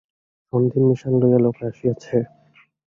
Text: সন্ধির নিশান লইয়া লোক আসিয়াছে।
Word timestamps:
সন্ধির 0.53 0.83
নিশান 0.89 1.13
লইয়া 1.21 1.39
লোক 1.45 1.57
আসিয়াছে। 1.69 2.15